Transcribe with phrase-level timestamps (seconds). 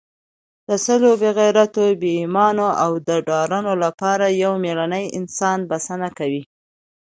[0.67, 2.91] د سلو بې غیرتو، بې ایمانو او
[3.27, 6.43] ډارنو لپاره یو مېړنی انسان بسنه کوي.